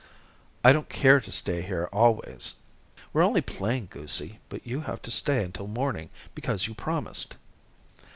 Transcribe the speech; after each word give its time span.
"I 0.63 0.73
don't 0.73 0.89
care 0.89 1.19
to 1.21 1.31
stay 1.31 1.61
here 1.61 1.87
always." 1.93 2.55
"We're 3.13 3.21
only 3.21 3.41
playing, 3.41 3.89
goosie, 3.91 4.39
but 4.49 4.65
you 4.65 4.79
have 4.79 5.03
to 5.03 5.11
stay 5.11 5.43
until 5.43 5.67
morning 5.67 6.09
because 6.33 6.65
you 6.65 6.73
promised." 6.73 7.35